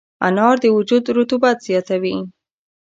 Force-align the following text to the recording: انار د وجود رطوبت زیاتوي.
انار 0.27 0.55
د 0.63 0.65
وجود 0.77 1.03
رطوبت 1.17 1.57
زیاتوي. 1.67 2.17